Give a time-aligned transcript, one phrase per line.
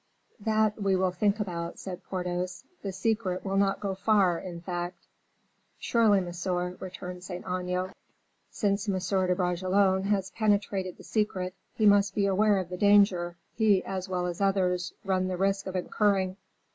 [0.39, 5.05] "That we will think about," said Porthos; "the secret will not go far, in fact."
[5.77, 7.91] "Surely, monsieur," returned Saint Aignan,
[8.49, 8.97] "since M.
[9.27, 14.09] de Bragelonne has penetrated the secret, he must be aware of the danger he as
[14.09, 16.35] well as others run the risk of incurring."